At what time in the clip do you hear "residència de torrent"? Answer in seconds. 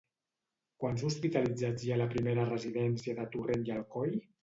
2.51-3.71